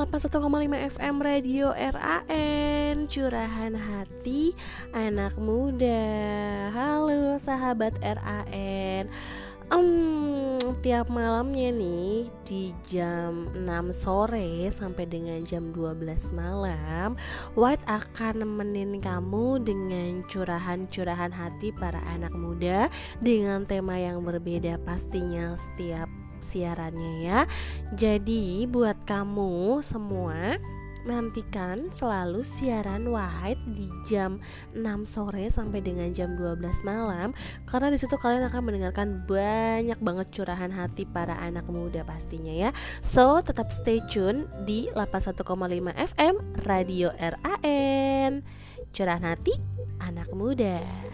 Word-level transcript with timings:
81,5 0.00 0.96
FM 0.96 1.20
Radio 1.20 1.76
RAN 1.76 3.04
Curahan 3.04 3.76
hati 3.76 4.56
anak 4.96 5.36
muda. 5.36 6.08
Halo 6.72 7.36
sahabat 7.36 8.00
RAN 8.00 9.12
um, 9.68 10.56
Tiap 10.80 11.12
malamnya 11.12 11.68
nih 11.68 12.32
di 12.48 12.72
jam 12.88 13.44
6 13.52 13.92
sore 13.92 14.72
sampai 14.72 15.04
dengan 15.04 15.44
jam 15.44 15.68
12 15.68 16.32
malam 16.32 17.20
White 17.52 17.84
akan 17.84 18.40
nemenin 18.40 19.04
kamu 19.04 19.60
dengan 19.60 20.24
curahan-curahan 20.32 21.28
hati 21.28 21.76
para 21.76 22.00
anak 22.08 22.32
muda 22.32 22.88
Dengan 23.20 23.68
tema 23.68 24.00
yang 24.00 24.24
berbeda 24.24 24.80
pastinya 24.80 25.60
setiap 25.60 26.08
siarannya 26.42 27.12
ya. 27.24 27.40
Jadi 27.94 28.66
buat 28.66 28.96
kamu 29.06 29.84
semua 29.84 30.58
nantikan 31.04 31.88
selalu 31.92 32.44
siaran 32.44 33.08
Wahid 33.08 33.56
di 33.72 33.88
jam 34.04 34.40
6 34.76 35.08
sore 35.08 35.48
sampai 35.48 35.80
dengan 35.80 36.12
jam 36.12 36.36
12 36.36 36.60
malam 36.84 37.32
karena 37.68 37.88
di 37.88 37.98
situ 38.00 38.16
kalian 38.20 38.44
akan 38.52 38.62
mendengarkan 38.64 39.08
banyak 39.24 39.96
banget 40.00 40.26
curahan 40.32 40.72
hati 40.72 41.08
para 41.08 41.36
anak 41.40 41.64
muda 41.68 42.04
pastinya 42.04 42.52
ya. 42.52 42.70
So, 43.00 43.40
tetap 43.40 43.72
stay 43.72 44.04
tune 44.12 44.48
di 44.68 44.92
81,5 44.92 45.40
FM 45.96 46.34
Radio 46.68 47.12
RAN. 47.16 48.44
Curahan 48.90 49.24
hati 49.24 49.54
anak 50.02 50.28
muda. 50.34 51.09